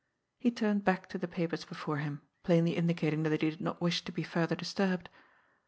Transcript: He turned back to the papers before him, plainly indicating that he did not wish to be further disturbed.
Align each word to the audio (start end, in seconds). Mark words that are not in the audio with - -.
He 0.39 0.49
turned 0.49 0.83
back 0.83 1.07
to 1.09 1.19
the 1.19 1.27
papers 1.27 1.63
before 1.63 1.97
him, 1.97 2.23
plainly 2.41 2.75
indicating 2.75 3.21
that 3.21 3.43
he 3.43 3.51
did 3.51 3.61
not 3.61 3.79
wish 3.81 4.03
to 4.05 4.11
be 4.11 4.23
further 4.23 4.55
disturbed. 4.55 5.09